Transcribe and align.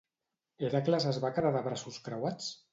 Hèracles 0.63 1.07
es 1.13 1.21
va 1.27 1.33
quedar 1.37 1.53
de 1.59 1.63
braços 1.71 2.03
creuats? 2.09 2.53